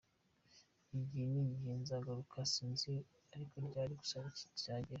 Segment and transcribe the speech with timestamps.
[0.99, 2.93] Igihe n’igihe nzagaruka, sinzi
[3.33, 4.89] ari ryari gusa kizagera.